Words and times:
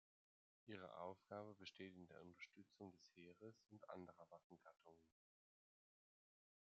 Ihre 0.65 0.97
Aufgabe 0.97 1.53
besteht 1.53 1.93
in 1.95 2.07
der 2.07 2.21
Unterstützung 2.23 2.91
des 2.91 3.05
Heeres 3.15 3.63
und 3.69 3.87
anderer 3.87 4.25
Waffengattungen. 4.31 5.05